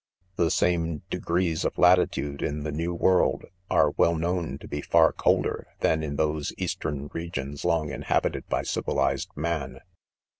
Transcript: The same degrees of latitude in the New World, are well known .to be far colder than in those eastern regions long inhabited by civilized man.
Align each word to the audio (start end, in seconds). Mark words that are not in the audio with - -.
The 0.35 0.49
same 0.49 1.03
degrees 1.11 1.63
of 1.63 1.77
latitude 1.77 2.41
in 2.41 2.63
the 2.63 2.71
New 2.71 2.91
World, 2.95 3.45
are 3.69 3.91
well 3.97 4.15
known 4.15 4.57
.to 4.57 4.67
be 4.67 4.81
far 4.81 5.11
colder 5.13 5.67
than 5.81 6.01
in 6.01 6.15
those 6.15 6.51
eastern 6.57 7.11
regions 7.13 7.63
long 7.63 7.91
inhabited 7.91 8.47
by 8.49 8.63
civilized 8.63 9.29
man. 9.35 9.81